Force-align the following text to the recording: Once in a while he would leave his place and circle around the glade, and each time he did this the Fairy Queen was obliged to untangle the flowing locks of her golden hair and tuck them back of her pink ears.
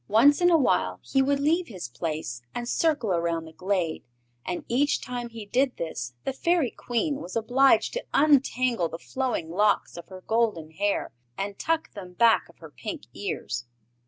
Once 0.07 0.41
in 0.41 0.49
a 0.49 0.57
while 0.57 0.99
he 1.03 1.21
would 1.21 1.39
leave 1.39 1.67
his 1.67 1.87
place 1.87 2.41
and 2.55 2.67
circle 2.67 3.11
around 3.11 3.45
the 3.45 3.53
glade, 3.53 4.03
and 4.43 4.65
each 4.67 4.99
time 4.99 5.29
he 5.29 5.45
did 5.45 5.77
this 5.77 6.15
the 6.23 6.33
Fairy 6.33 6.71
Queen 6.71 7.17
was 7.17 7.35
obliged 7.35 7.93
to 7.93 8.03
untangle 8.11 8.89
the 8.89 8.97
flowing 8.97 9.51
locks 9.51 9.97
of 9.97 10.07
her 10.07 10.21
golden 10.21 10.71
hair 10.71 11.13
and 11.37 11.59
tuck 11.59 11.91
them 11.91 12.13
back 12.13 12.49
of 12.49 12.57
her 12.57 12.71
pink 12.71 13.03
ears. 13.13 13.67